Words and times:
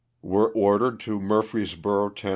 were 0.23 0.49
ordered 0.53 0.99
to 0.99 1.19
Mur 1.19 1.43
freesborough, 1.43 2.09
Tenn. 2.15 2.29